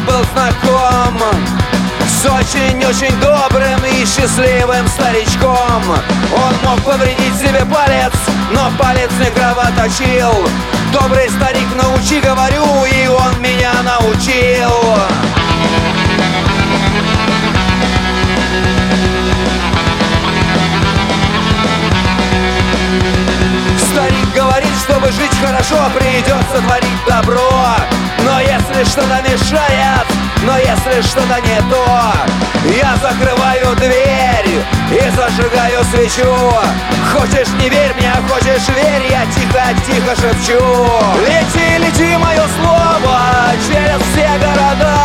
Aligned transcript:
был 0.00 0.24
знаком 0.32 1.20
с 2.08 2.26
очень-очень 2.26 3.14
добрым 3.20 3.80
и 3.84 4.04
счастливым 4.04 4.88
старичком. 4.88 5.82
Он 5.88 6.54
мог 6.68 6.80
повредить 6.80 7.36
себе 7.38 7.64
палец, 7.64 8.12
но 8.50 8.70
палец 8.76 9.10
не 9.20 9.30
кровоточил. 9.30 10.48
Добрый 10.92 11.28
старик, 11.30 11.68
научи, 11.76 12.20
говорю, 12.20 12.64
и 12.86 13.06
он 13.06 13.40
меня 13.40 13.72
научил. 13.82 14.72
Старик 23.92 24.34
говорит, 24.34 24.74
чтобы 24.82 25.12
жить 25.12 25.38
хорошо, 25.40 25.76
придется 25.94 26.60
творить 26.66 27.04
добро 27.06 27.76
Но 28.24 28.40
если 28.40 28.84
что-то 28.84 29.20
мешает, 29.22 30.06
но 30.42 30.56
если 30.56 31.02
что-то 31.02 31.40
не 31.40 31.60
то 31.70 32.12
Я 32.64 32.96
закрываю 32.96 33.76
дверь 33.76 34.64
и 34.90 35.10
зажигаю 35.10 35.84
свечу. 35.84 36.32
Хочешь 37.12 37.52
не 37.60 37.68
верь 37.68 37.92
мне, 37.94 38.10
а 38.10 38.22
хочешь 38.26 38.66
верь, 38.68 39.10
я 39.10 39.26
тихо-тихо 39.26 40.16
шепчу. 40.16 40.58
Лети, 41.20 41.78
лети, 41.78 42.16
мое 42.16 42.44
слово, 42.58 43.20
через 43.66 44.00
все 44.12 44.28
города. 44.38 44.96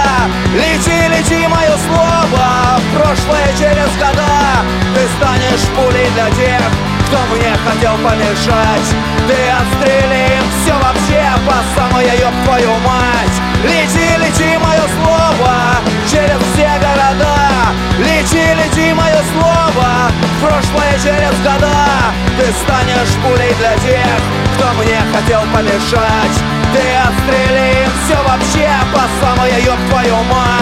Лети, 0.54 1.08
лети, 1.10 1.48
мое 1.48 1.76
слово, 1.88 2.80
в 2.80 2.98
прошлое 2.98 3.52
через 3.58 3.92
года. 3.98 4.64
Ты 4.96 5.02
станешь 5.18 5.68
пулей 5.76 6.10
для 6.16 6.30
тех, 6.32 6.62
кто 7.08 7.18
мне 7.36 7.54
хотел 7.68 7.98
помешать. 7.98 8.90
Ты 9.28 9.36
отстрели 9.52 10.39
вообще 10.90 11.24
по 11.46 11.56
самое 11.76 12.10
ёб 12.20 12.34
твою 12.46 12.72
мать. 12.80 13.38
Лети, 13.64 14.18
лети, 14.18 14.58
мое 14.58 14.86
слово, 14.98 15.54
через 16.10 16.40
все 16.54 16.70
города. 16.80 17.36
Лети, 18.00 18.46
лети, 18.60 18.94
мое 18.94 19.22
слово, 19.34 20.10
в 20.22 20.46
прошлое 20.46 20.94
через 21.04 21.36
года. 21.42 22.14
Ты 22.38 22.46
станешь 22.64 23.16
пулей 23.24 23.54
для 23.60 23.74
тех, 23.78 24.20
кто 24.56 24.68
мне 24.82 25.00
хотел 25.14 25.42
помешать. 25.54 26.38
Ты 26.74 26.82
отстрели 27.08 27.88
все 28.06 28.18
вообще 28.24 28.70
по 28.94 29.02
самое 29.22 29.64
ёб 29.64 29.80
твою 29.90 30.16
мать 30.24 30.59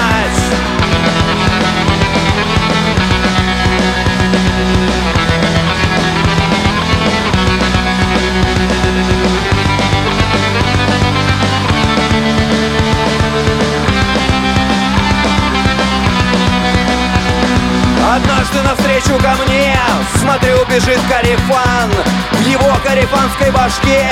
Однажды 18.57 18.61
навстречу 18.61 19.17
ко 19.21 19.35
мне. 19.45 19.77
Смотрю, 20.19 20.65
бежит 20.65 20.99
Карифан 21.09 21.91
В 22.31 22.47
его 22.47 22.75
карифанской 22.83 23.51
башке. 23.51 24.09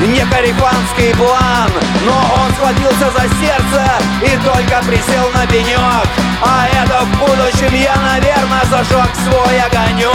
Не 0.00 0.24
карифанский 0.26 1.14
план 1.14 1.70
Но 2.04 2.12
он 2.12 2.52
схватился 2.52 3.10
за 3.10 3.22
сердце 3.40 3.90
И 4.22 4.36
только 4.44 4.82
присел 4.86 5.30
на 5.34 5.46
пенек. 5.46 6.08
А 6.42 6.66
это 6.72 7.04
в 7.04 7.18
будущем 7.18 7.74
я, 7.74 7.96
наверное, 7.96 8.64
зажег 8.70 9.10
свой 9.24 9.60
огонек. 9.60 10.12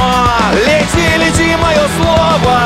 Лети, 0.53 1.17
лети, 1.17 1.55
мое 1.55 1.88
слово 1.97 2.59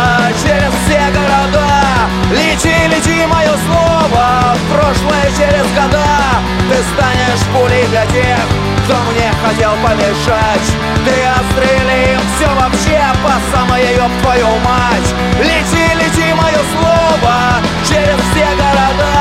Через 0.44 0.72
все 0.86 1.02
города. 1.14 1.84
Лети, 2.32 2.88
лети, 2.88 3.26
мое 3.26 3.54
слово 3.68 4.56
В 4.56 4.74
прошлое 4.74 5.32
через 5.38 5.66
года 5.74 6.55
Ты 6.70 6.78
станешь 6.94 7.46
пулей 7.54 7.86
для 7.88 8.06
тех 8.08 8.66
кто 8.86 8.96
мне 9.12 9.32
хотел 9.44 9.74
помешать. 9.82 10.68
Ты 11.04 11.16
отстрели 11.26 12.14
им 12.14 12.22
все 12.36 12.48
вообще 12.54 13.02
по 13.24 13.34
самое 13.52 13.96
ёб 13.96 14.12
твою 14.22 14.48
мать. 14.60 15.10
Лети, 15.40 15.86
лети, 15.98 16.34
мое 16.34 16.62
слово, 16.74 17.36
через 17.82 18.20
все 18.30 18.46
города. 18.62 19.16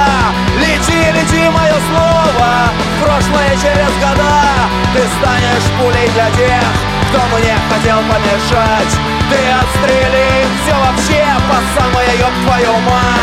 Лети, 0.61 1.01
лети, 1.17 1.49
мое 1.49 1.77
слово, 1.89 2.69
в 2.77 3.03
прошлое 3.03 3.57
через 3.57 3.93
года. 4.05 4.69
Ты 4.93 5.01
станешь 5.17 5.69
пулей 5.81 6.09
для 6.13 6.29
тех, 6.37 6.69
кто 7.09 7.21
мне 7.33 7.57
хотел 7.71 7.99
помешать. 8.05 8.93
Ты 9.31 9.41
отстрели 9.61 10.45
им 10.45 10.51
все 10.61 10.75
вообще 10.77 11.25
по 11.49 11.81
самое 11.81 12.19
ёб 12.19 12.35
твою 12.45 12.73
мать 12.81 13.14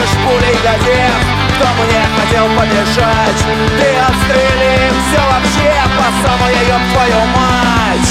лишь 0.00 0.16
пулей 0.24 0.56
до 0.62 0.74
тех, 0.84 1.12
кто 1.56 1.66
мне 1.82 2.02
хотел 2.16 2.46
помешать 2.56 3.40
Ты 3.78 3.88
отстрели 4.08 4.72
все 5.06 5.20
вообще 5.30 5.70
по 5.96 6.06
самой 6.26 6.52
ее 6.54 6.78
твою 6.92 7.20
мать. 7.36 8.10